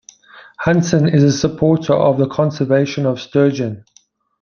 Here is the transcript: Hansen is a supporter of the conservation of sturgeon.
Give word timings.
Hansen 0.57 1.07
is 1.07 1.21
a 1.21 1.31
supporter 1.31 1.93
of 1.93 2.17
the 2.17 2.27
conservation 2.27 3.05
of 3.05 3.21
sturgeon. 3.21 3.85